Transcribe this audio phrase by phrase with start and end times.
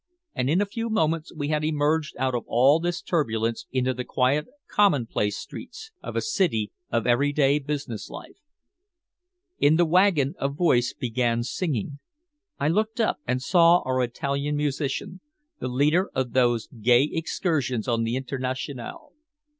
[0.33, 4.03] And in a few moments we had emerged out of all this turbulence into the
[4.03, 8.39] quiet commonplace streets of a city of every day business life.
[9.59, 11.99] In the wagon a voice began singing.
[12.59, 15.21] I looked up and saw our Italian musician,
[15.59, 19.13] the leader of those gay excursions on The Internationale.